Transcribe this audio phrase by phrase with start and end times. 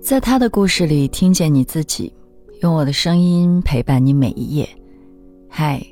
[0.00, 2.12] 在他的故事里，听见你自己，
[2.60, 4.68] 用我的声音陪伴你每一页。
[5.48, 5.82] 嗨，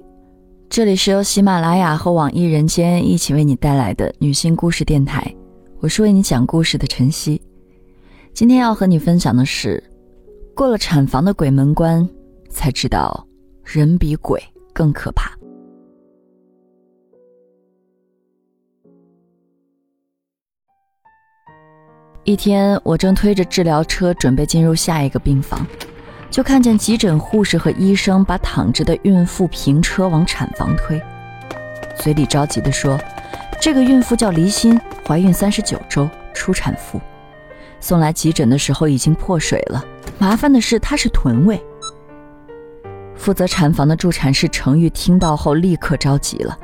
[0.69, 5.35] 这里是由喜马拉雅和网易人间一起为你带来的女性故事电台，
[5.81, 7.41] 我是为你讲故事的晨曦。
[8.35, 9.83] 今天要和你分享的是，
[10.55, 12.07] 过了产房的鬼门关，
[12.51, 13.27] 才知道
[13.65, 14.43] 人比鬼
[14.73, 15.33] 更可怕。
[22.25, 25.67] 一天，我正推着治疗车准备进入下一个病房，
[26.31, 31.03] 就看见急诊护士和医生把躺着的孕妇平车往产房推，
[31.97, 32.97] 嘴里着急地说
[33.61, 37.01] ：“这个孕妇叫黎欣，怀孕三十九周，初产妇，
[37.81, 39.85] 送来急诊的时候已经破水了。
[40.21, 41.61] 麻烦的是她是臀位。”
[43.19, 46.57] 负责产房的助产士程玉听到后立刻着急了，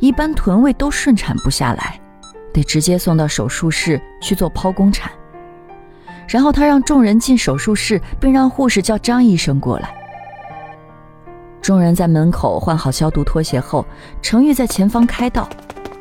[0.00, 2.00] 一般臀位都顺产不下来。
[2.58, 5.12] 得直接送到手术室去做剖宫产，
[6.26, 9.94] 然后他让众人进手术室，并让护士叫张医生过来。
[11.62, 13.86] 众人在门口换好消毒拖鞋后，
[14.20, 15.48] 程玉在前方开道，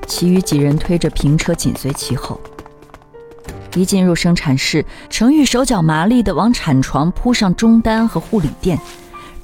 [0.08, 2.40] 其余几人推着平车紧随其后。
[3.76, 8.80] 一进入生产室，程玉手脚麻利地往产床铺上中单和护理垫，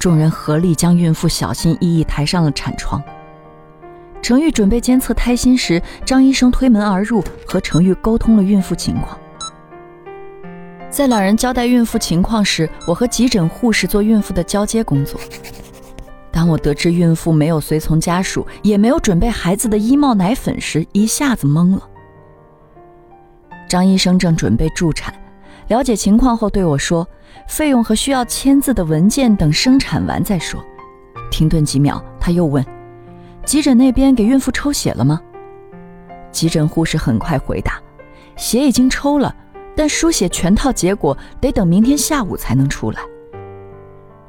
[0.00, 3.00] 众人合力将孕妇小心翼翼抬上了产床。
[4.24, 9.18] 程玉准备监测胎心时，张医生推门而入，和程玉沟通了孕妇情况。
[10.88, 15.20] 在两人交代孕妇情况时，我和急诊护士做孕妇的交接工作。
[16.32, 21.86] 当我得知孕妇没有随从家属，也没有准备孩子的衣帽奶粉时，一下子懵了。
[23.68, 25.12] 张医生正准备助产，
[25.68, 27.06] 了解情况后对我说
[27.46, 30.64] ：“费用和需要签字的文件等生产完再说。”
[31.30, 32.64] 停顿几秒，他又问。
[33.44, 35.20] 急诊那边给孕妇抽血了吗？
[36.32, 37.80] 急诊护士很快回答
[38.36, 39.34] ：“血已经抽了，
[39.76, 43.00] 但输血全套结果得等明天下午才能出来。”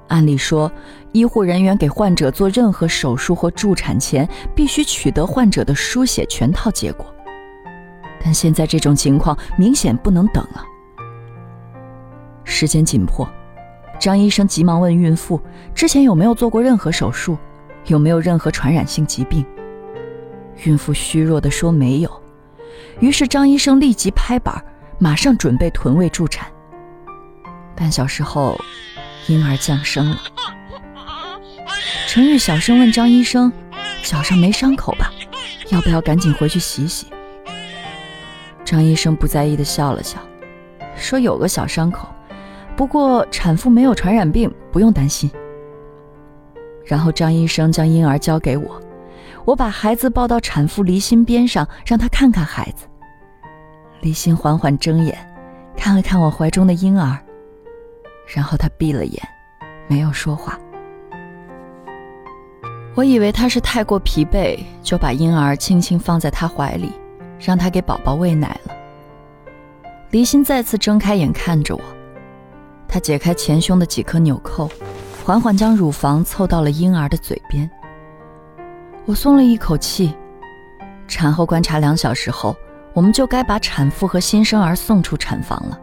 [0.10, 0.72] 按理说，
[1.14, 7.08] 医护人员给患者做任何手术或助产前，必须取得患者的输血全套结果。
[8.24, 10.64] 但现在这种情况明显不能等了。
[12.44, 13.28] 时间紧迫，
[13.98, 15.42] 张医生急忙问孕妇
[15.74, 17.36] ：“之前有没有做过任何手术？”
[17.88, 19.46] 有没有任何传染性疾病？
[20.64, 22.22] 孕妇虚弱地说没有。
[23.00, 24.64] 于是张医生立即拍板，
[25.00, 26.48] 马上准备臀位助产。
[27.76, 28.60] 半小时后，
[29.28, 30.18] 婴儿降生了。
[32.08, 33.52] 陈玉小声问张医生
[34.02, 35.12] ：“脚上没伤口吧？
[35.70, 37.08] 要不要赶紧回去洗洗？”
[38.64, 40.18] 张医生不在意地笑了笑，
[40.96, 42.08] 说：“有个小伤口，
[42.78, 45.30] 不过产妇没有传染病，不用担心。”
[46.86, 48.80] 然后张医生将婴儿交给我，
[49.44, 52.86] 我把孩子抱到产妇离心边上，让她看看孩子。
[54.02, 55.18] 离心缓缓睁眼，
[55.76, 57.18] 看了看我怀中的婴儿，
[58.28, 59.28] 然后她闭了眼，
[59.88, 60.60] 没有说话。
[62.94, 66.92] 我以为她是太过疲惫，就把婴儿轻轻放在她怀里，
[67.40, 68.76] 让她给宝宝喂奶了。
[70.12, 71.82] 离心再次睁开眼看着我，
[72.88, 74.70] 她解开前胸的几颗纽扣。
[75.26, 77.68] 缓缓将乳房凑到了婴儿的嘴边，
[79.08, 80.14] 我松了一口气。
[81.08, 82.56] 产后观察两小时后，
[82.94, 85.80] 我们就该把产妇和新生儿送出产房了。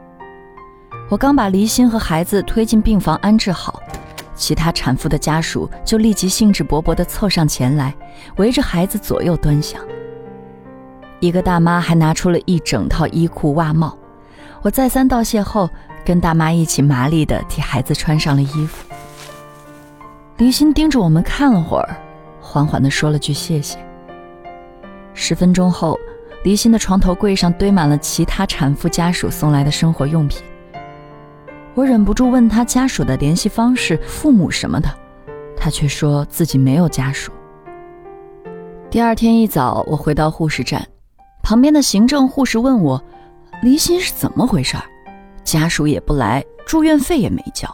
[1.08, 3.82] 我刚把离心和孩子推进病房安置好，
[4.36, 7.92] 其他产妇的家属就立即兴致勃勃地凑上前来，
[8.36, 9.82] 围着孩子左右端详。
[11.19, 13.98] 一个大妈还拿出了一整套衣裤袜帽。
[14.62, 15.69] 我再三道谢后，
[16.04, 18.86] 跟大妈一起麻利地替孩子穿上了衣服。
[20.42, 21.97] 离心盯着我们看了会儿，
[22.41, 23.78] 缓缓地说了句“谢谢”。
[25.14, 25.97] 十分钟后，
[26.42, 30.42] 离心的床头柜上堆满了其他产妇家属送来的生活用品。
[31.75, 34.88] 我忍不住问他家属的联系方式、父母什么的，
[35.56, 37.31] 他却说自己没有家属。
[38.91, 40.84] 第二天一早，我回到护士站，
[41.44, 43.00] 旁边的行政护士问我
[43.62, 44.76] ：“离心是怎么回事？
[45.44, 47.72] 家属也不来，住院费也没交，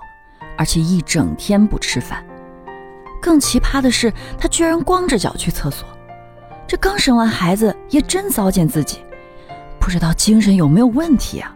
[0.59, 2.23] 而且一整天不吃饭。”
[3.21, 5.89] 更奇葩的是，他居然光着脚去厕所。
[6.67, 8.99] 这刚生完孩子，也真糟践自己，
[9.81, 11.55] 不知道精神有没有问题啊？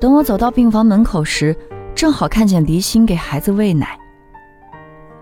[0.00, 1.56] 等我走到病房门口时，
[1.94, 3.98] 正好看见黎心给孩子喂奶。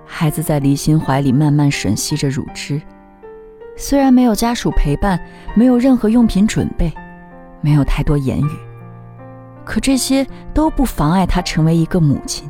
[0.05, 2.81] 孩子在黎心怀里慢慢吮吸着乳汁。
[3.75, 5.19] 虽然没有家属陪伴，
[5.55, 6.93] 没有任何用品准备，
[7.61, 8.51] 没有太多言语，
[9.65, 12.49] 可这些都不妨碍她成为一个母亲。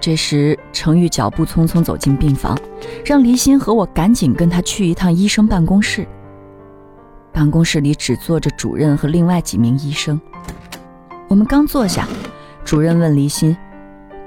[0.00, 2.58] 这时，程玉脚步匆匆走进病房，
[3.04, 6.08] 让黎心和我赶紧跟他去一趟医生办公室。
[7.32, 10.18] 办公室里只坐着主任和另外几名医生。
[11.28, 12.08] 我们刚坐下，
[12.64, 13.54] 主任问黎欣：“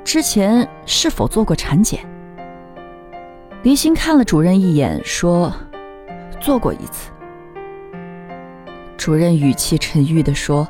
[0.06, 2.00] 之前是否做过产检？”
[3.64, 5.52] 黎欣看了主任一眼，说
[6.40, 7.10] ：“做过一次。”
[8.96, 10.68] 主任语气沉郁地说：“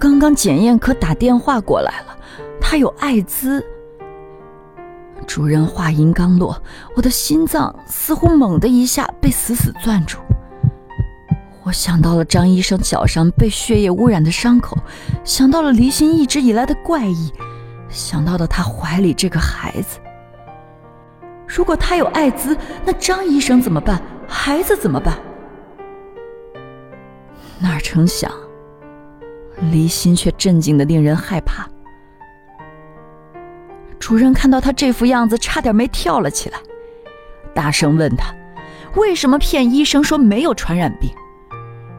[0.00, 2.16] 刚刚检验科打电话过来了，
[2.58, 3.62] 他有艾滋。”
[5.26, 6.62] 主任话音刚落，
[6.94, 10.18] 我的心脏似乎猛地一下被死死攥住。
[11.62, 14.78] 我想到了张医生脚上被血液污染的伤口，
[15.24, 17.32] 想到了离心一直以来的怪异，
[17.88, 19.98] 想到了他怀里这个孩子。
[21.46, 24.00] 如果他有艾滋，那张医生怎么办？
[24.28, 25.18] 孩子怎么办？
[27.58, 28.30] 哪成想，
[29.72, 31.68] 离心却镇静的令人害怕。
[34.06, 36.60] 主任看到他这副样子，差点没跳了起来，
[37.52, 38.32] 大声问他
[38.94, 41.10] ：“为什么骗医生说没有传染病？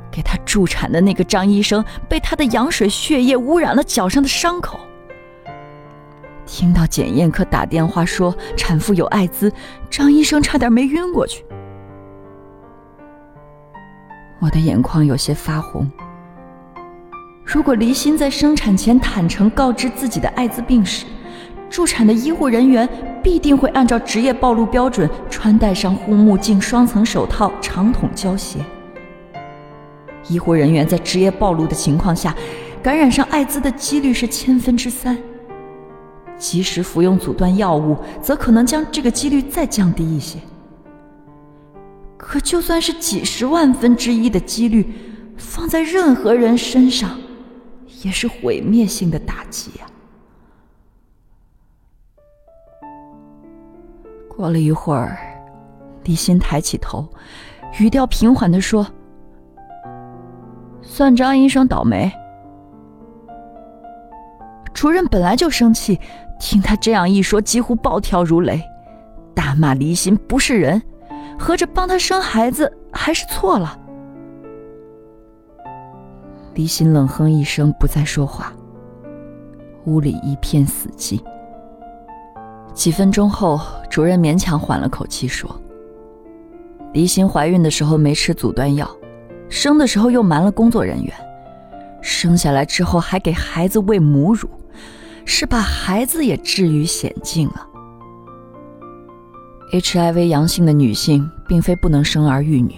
[0.09, 4.79] 给他助产的那个张医生被他的羊水血液污染了脚上的伤口。
[6.45, 9.51] 听到检验科打电话说产妇有艾滋，
[9.89, 11.43] 张医生差点没晕过去。
[14.39, 15.85] 我的眼眶有些发红。
[17.43, 21.05] 如果黎心在生产前坦诚告知自己的艾滋病史，
[21.69, 22.87] 助产的医护人员
[23.23, 28.59] 必定会按照职业暴露标准穿戴上护目镜、双层手套、长筒胶鞋。
[30.29, 32.35] 医护人员在职业暴露的情况下，
[32.81, 35.17] 感染上艾滋的几率是千分之三。
[36.37, 40.37] 及时服用阻断药物，则可能将这个几率再降低一些。
[42.15, 44.85] 可就算是几十万分之一的几率，
[45.35, 47.17] 放在任何人身上，
[48.03, 49.85] 也是毁灭性的打击呀。
[54.37, 55.17] 过了一会儿，
[56.03, 57.07] 李欣抬起头，
[57.79, 58.85] 语调平缓地说
[60.79, 62.11] ：“算张医生倒霉。”
[64.75, 65.99] 主任本来就生气，
[66.39, 68.61] 听他这样一说，几乎暴跳如雷，
[69.33, 70.79] 大骂李欣不是人，
[71.39, 73.75] 合着帮他生孩子还是错了。
[76.53, 78.53] 李欣冷哼一声，不再说话。
[79.85, 81.19] 屋里一片死寂。
[82.77, 83.59] 几分钟后，
[83.89, 85.49] 主任勉强缓了口气说
[86.93, 88.87] ：“黎心怀孕的时候没吃阻断药，
[89.49, 91.11] 生的时候又瞒了工作人员，
[92.03, 94.47] 生下来之后还给孩子喂母乳，
[95.25, 97.67] 是把孩子也置于险境了。
[99.73, 102.75] HIV 阳性的女性并非不能生儿育女，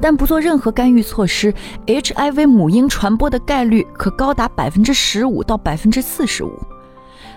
[0.00, 1.52] 但不做任何干预措施
[1.86, 6.58] ，HIV 母婴传播的概率可高达百分之十五到百分之四十五。”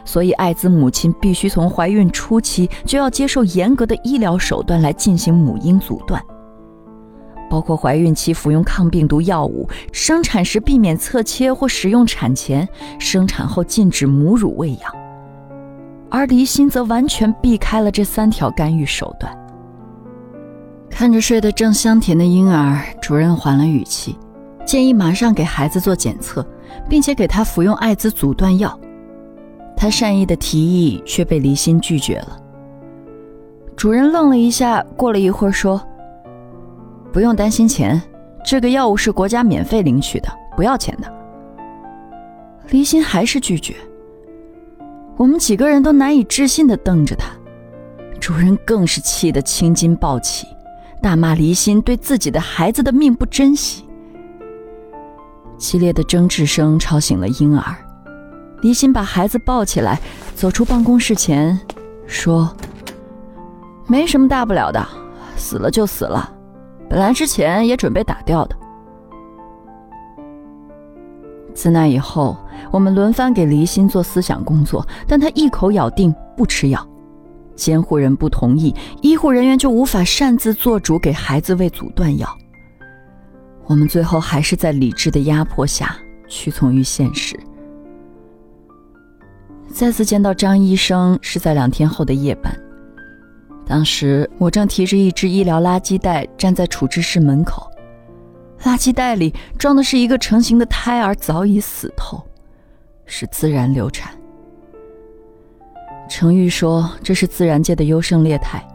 [0.07, 6.23] 所以，艾滋母亲必须从怀孕初期就要接受严格的医疗手段来进行母婴阻断，
[7.49, 12.65] 包括怀孕期服用抗病毒药物，生产时避免侧切或使用产钳，
[12.97, 14.91] 生产后禁止母乳喂养。
[16.09, 19.37] 而离心则完全避开了这三条干预手段。
[20.89, 24.17] 看着睡得正香甜的婴儿，主任缓了语气，
[24.65, 26.47] 建议马上给孩子做检测，
[26.87, 28.79] 并且给他服用艾滋阻断药。
[29.77, 32.41] 他善意的提议却被离心拒绝了。
[33.75, 35.79] 主任愣了一下，过了一会儿说
[37.13, 38.01] ：“不用担心钱，
[38.43, 41.13] 这个药物是国家免费领取的，不要钱的。”
[42.71, 43.75] 离心还是拒绝。
[45.15, 47.29] 我们几个人都难以置信的瞪着他，
[48.19, 50.47] 主任更是气得青筋暴起，
[51.01, 53.85] 大骂离心对自己的孩子的命不珍惜。
[55.57, 57.75] 激烈的争执声吵醒了婴儿。
[58.61, 59.99] 离心把孩子抱起来，
[60.35, 61.59] 走出办公室前，
[62.07, 62.55] 说
[63.87, 64.85] ：“没什么大不了的，
[65.35, 66.31] 死了就死了，
[66.89, 68.55] 本来之前也准备打掉的。”
[71.53, 72.37] 自那以后，
[72.71, 76.87] 我们轮番给离心做思想工作，但他一口咬定不吃药。
[77.55, 82.27] 监护人不同意，医护人员就无法擅自做主给孩子喂阻断药。
[83.65, 85.97] 我们最后还是在理智的压迫下
[86.27, 87.35] 屈从于现实。
[89.73, 92.51] 再次见到张医生是在两天后的夜班，
[93.65, 97.69] 当时我正提着一只医疗垃圾袋站在处置室门口，
[98.63, 102.21] 垃圾袋里装的是一个成型的胎儿，早已死透，
[103.05, 104.11] 是自然流产。
[106.09, 108.65] 程玉说这是自然界的优胜劣汰，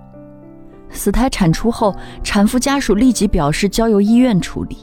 [0.90, 4.78] 死胎产出后，产妇家属立即表示交由医院处理。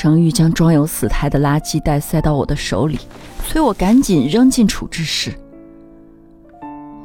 [0.00, 2.98] 程玉将装有死胎的垃圾袋塞到我的手里。
[3.46, 5.30] 催我赶紧扔进处置室。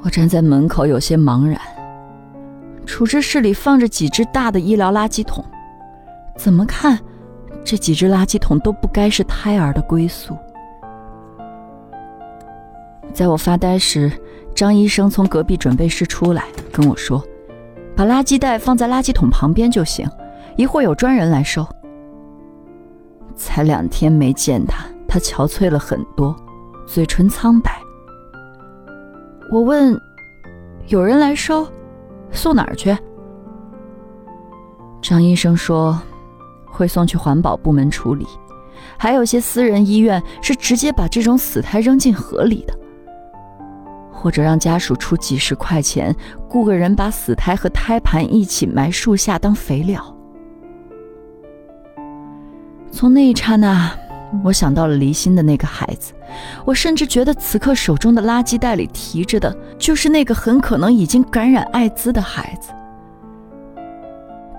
[0.02, 1.60] 我站在门口，有些茫然。
[2.86, 5.44] 处置室里放着几只大的医疗垃圾桶，
[6.38, 6.98] 怎么看，
[7.66, 10.34] 这几只垃圾桶都不该是胎儿的归宿。
[13.14, 14.10] 在我发呆时，
[14.56, 17.22] 张医生从隔壁准备室出来，跟我说
[17.94, 20.10] ：“把垃圾袋放在垃圾桶旁边就行，
[20.56, 21.68] 一会儿有专人来收。”
[23.36, 26.36] 才两天没见他，他憔悴了很多，
[26.88, 27.80] 嘴唇苍白。
[29.52, 30.00] 我问
[30.88, 31.68] ：“有人来收，
[32.32, 32.96] 送哪儿去？”
[35.02, 36.02] 张医生说
[36.66, 38.26] ：“会送去环保部门处理，
[38.98, 42.74] 还有些私人医院是直接把这种死胎扔进河里的，
[44.12, 46.16] 或者让家属出几十块钱
[46.50, 50.04] 雇个人把死胎和胎盘一起埋树下当肥料。”
[52.96, 53.92] 从那一刹那，
[54.42, 56.14] 我想到了离心的那个孩子，
[56.64, 62.72] 我甚至觉得此刻手中的垃圾袋里提着的，就是那个很可能已经感染艾滋的孩子。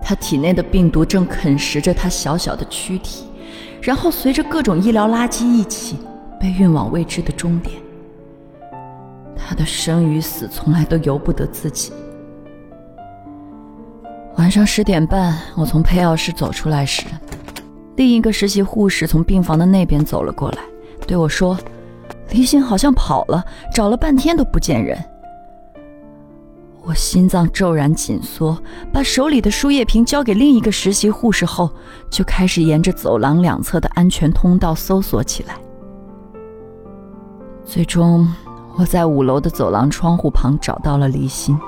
[0.02, 3.24] 他体内的病毒正啃食着他小小的躯体，
[3.80, 5.98] 然后随着各种医疗垃圾一起
[6.38, 7.80] 被运往未知的终点。
[9.34, 11.90] 他的生与死从来都由不得自己。
[14.36, 17.06] 晚上十点半，我从配药室走出来时。
[17.96, 20.58] 另一个实习护士从病房的那边走了过来，
[21.06, 21.58] 对我说
[22.30, 23.42] ：“离心好像跑了，
[23.74, 25.02] 找了半天都不见人。”
[26.84, 28.56] 我心脏骤然紧缩，
[28.92, 31.68] 把手里的输液瓶交给另一个实习护士后，
[32.08, 35.56] 就开始沿着走廊两侧的安全通道搜索起来。
[37.64, 38.32] 最终，
[38.76, 41.58] 我在五楼的走廊窗户旁找到了离心。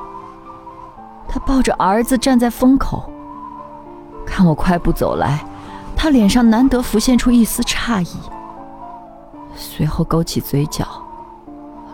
[1.27, 3.11] 他抱着儿子站在风口，
[4.25, 5.45] 看我快步走来。
[6.01, 8.17] 他脸上难得浮现出一丝诧异，
[9.57, 10.87] 随后勾起嘴角，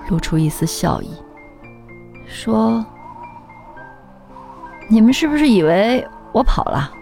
[0.08, 1.10] 露出一丝笑意，
[2.26, 2.84] 说
[4.90, 6.92] ：“你们是不是以为我跑了？”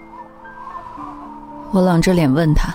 [1.72, 2.72] 我冷着脸问他：“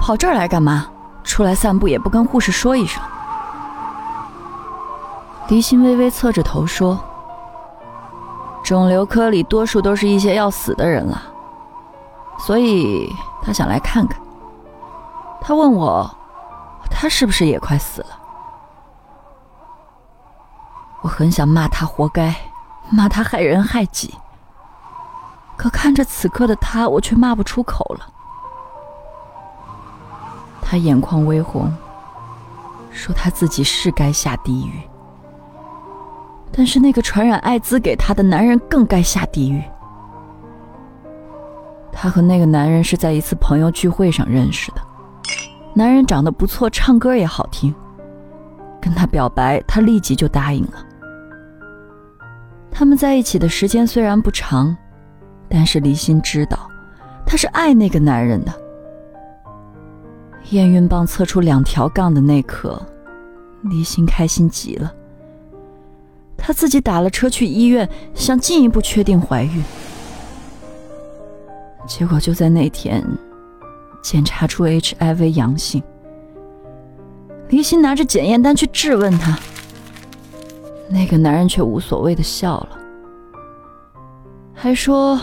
[0.00, 0.86] 跑这儿来干嘛？
[1.22, 3.02] 出来散步也不跟护士说一声？”
[5.48, 6.98] 离心微微侧着头说
[8.64, 11.24] ：“肿瘤科里多数都是一些要死的人了。”
[12.44, 14.20] 所以他想来看看。
[15.40, 16.10] 他问我，
[16.90, 18.18] 他是不是也快死了？
[21.02, 22.34] 我很想骂他活该，
[22.90, 24.14] 骂他害人害己。
[25.56, 28.08] 可看着此刻的他，我却骂不出口了。
[30.60, 31.72] 他眼眶微红，
[32.90, 34.80] 说他自己是该下地狱，
[36.52, 39.62] 但是那个传染艾滋给他的男人更该下地狱。
[41.92, 44.80] 她和那个男人是在一次朋友聚会上认识的，
[45.74, 47.72] 男人长得不错，唱歌也好听，
[48.80, 50.84] 跟他表白，他立即就答应了。
[52.70, 54.76] 他们在一起的时间虽然不长，
[55.48, 56.58] 但是离心知道，
[57.24, 58.52] 他是爱那个男人的。
[60.50, 62.80] 验孕棒测出两条杠的那刻，
[63.62, 64.92] 离心开心极了。
[66.36, 69.62] 他自己打了车去医院，想进一步确定怀孕。
[71.86, 73.04] 结果就在那天，
[74.02, 75.82] 检查出 HIV 阳性。
[77.48, 79.38] 离心拿着检验单去质问他，
[80.88, 82.78] 那个男人却无所谓的笑了，
[84.54, 85.20] 还说，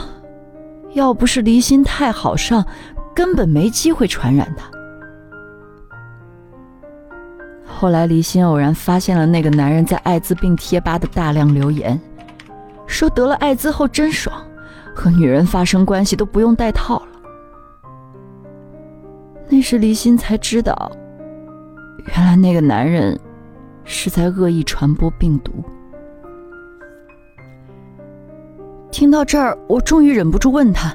[0.94, 2.64] 要不是离心太好上，
[3.16, 4.70] 根本没机会传染他。
[7.66, 12.00] 后来离心偶然发现了那个男人在艾滋病贴吧的大量留言，
[12.86, 14.40] 说得了艾滋后真爽。
[15.00, 17.08] 和女人发生关系都不用戴套了。
[19.48, 20.92] 那时离心才知道，
[22.06, 23.18] 原来那个男人
[23.86, 25.54] 是在恶意传播病毒。
[28.92, 30.94] 听到这儿，我终于忍不住问他：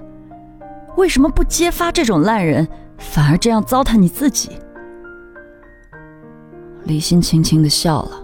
[0.96, 2.68] 为什么不揭发这种烂人，
[2.99, 4.50] 反而这样糟蹋你自己？
[6.84, 8.23] 李心轻轻的笑了，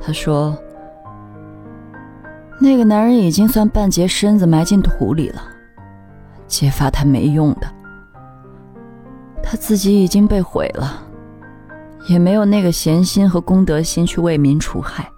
[0.00, 0.56] 他说。
[2.62, 5.42] 那个男人已经算半截身子埋进土里了，
[6.46, 7.66] 揭发他没用的，
[9.42, 11.02] 他自己已经被毁了，
[12.06, 15.10] 也没有那个闲心和公德心去为民除害。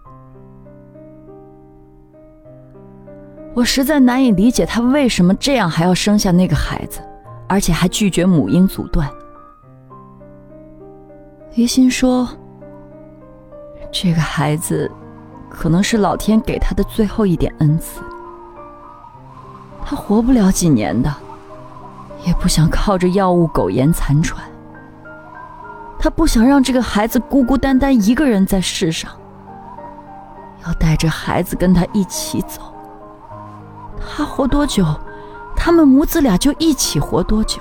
[3.55, 7.01] 我实在难以理解他为什么这样还要生下那个孩子，
[7.49, 9.11] 而且还拒绝母婴阻断。
[11.57, 12.29] 离心说
[13.91, 14.89] ：“这个孩子。”
[15.53, 18.01] 可能是老天给他的最后一点恩赐。
[19.85, 21.15] 他活不了几年的，
[22.25, 24.43] 也不想靠着药物苟延残喘。
[25.99, 29.11] 他不想让这个孩子孤孤单单一个人在世上，
[30.67, 32.61] 要带着孩子跟他一起走。
[34.01, 34.85] 他活多久，
[35.55, 37.61] 他们母子俩就一起活多久？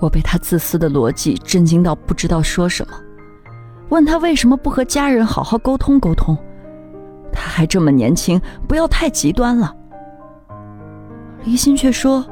[0.00, 2.94] 我被他自私的逻辑震惊到不知道说什么，
[3.92, 6.34] 问他为什么不和家人好好沟通沟通？
[7.30, 9.70] 他还这么年轻，不要太极端了。
[11.44, 12.24] 离心却说：“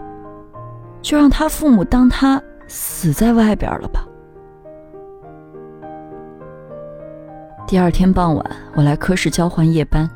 [1.03, 4.07] 就让他父母当他死在外边了吧。”
[7.69, 10.09] 第二天傍晚，我来科室交换夜班，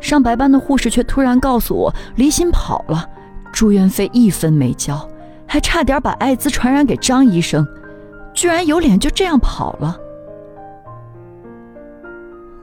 [0.00, 3.08] 上白班的护士却突然告诉我，离心跑了，
[3.52, 5.08] 住院费一分没交，
[5.46, 7.64] 还差点把艾滋传染给张医生，
[8.34, 10.00] 居然有脸就这样跑了。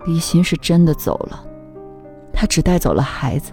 [0.06, 1.44] 离心是真的走了，
[2.34, 3.52] 他只带走了孩子，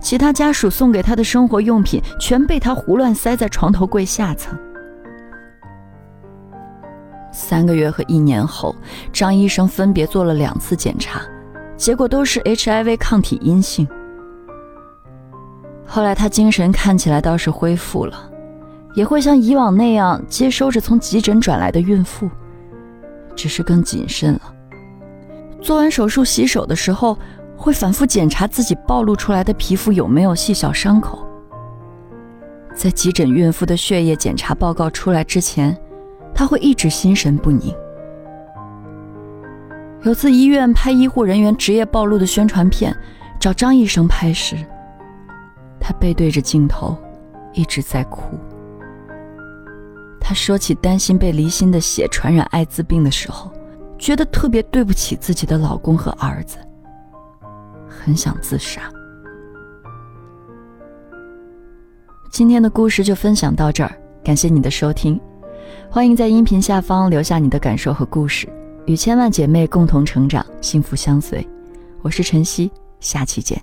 [0.00, 4.58] 其他家属送给他的生活用品全被他胡乱塞在床头柜下层。
[7.32, 8.74] 三个月和一年后，
[9.12, 11.22] 张医生分别做了两次检查，
[11.76, 13.88] 结果都是 HIV 抗体阴性。
[15.86, 18.30] 后来他精神看起来倒是恢复了，
[18.94, 22.28] 也会像以往那样接收着从急诊转来的孕妇，
[23.34, 24.40] 只是更谨慎了。
[25.62, 27.16] 做完手术洗手的时候，
[27.56, 31.24] 会反复检查自己暴露出来的皮肤有没有细小伤口。
[32.74, 35.76] 在急诊孕妇的血液检查报告出来之前。
[36.34, 37.74] 他会一直心神不宁。
[40.02, 42.96] 有次医院拍医护人员职业暴露的宣传片，
[43.38, 44.56] 找张医生拍时，
[45.78, 46.96] 他背对着镜头，
[47.52, 48.38] 一直在哭。
[50.18, 53.52] 他说起担心被离心的血传染艾滋病的时候，
[54.02, 56.58] 觉得特别对不起自己的老公和儿子，
[57.88, 58.82] 很想自杀。
[62.32, 65.20] 今天的故事就分享到这儿，感谢你的收听。
[65.88, 68.48] 欢迎在音频下方留下你的感受和故事，
[68.86, 71.46] 与千万姐妹共同成长，幸福相随。
[72.02, 73.62] 我是晨曦，下期见。